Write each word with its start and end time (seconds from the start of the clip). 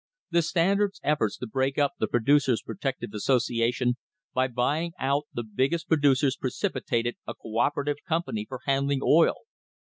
The 0.31 0.41
Standard's 0.41 0.99
efforts 1.03 1.37
to 1.37 1.45
break 1.45 1.77
up 1.77 1.93
the 1.99 2.07
Producers' 2.07 2.63
Protective 2.63 3.13
Association 3.13 3.97
by 4.33 4.47
buying 4.47 4.93
out 4.97 5.25
the 5.31 5.43
biggest 5.43 5.87
producers 5.87 6.35
precipitated 6.35 7.17
a 7.27 7.35
co 7.35 7.59
operative 7.59 7.97
com 8.07 8.23
pany 8.23 8.47
for 8.47 8.61
handling 8.65 9.01
oil. 9.03 9.35